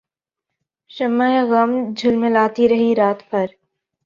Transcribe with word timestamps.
شمع 0.91 1.31
غم 1.43 1.71
جھلملاتی 1.97 2.69
رہی 2.69 2.93
رات 2.95 3.19
بھر 3.29 3.47